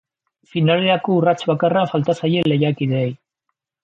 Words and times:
Finalerako 0.53 1.17
urrats 1.17 1.45
bakarra 1.51 1.83
falta 1.91 2.15
zaie 2.21 2.41
lehiakideei. 2.53 3.13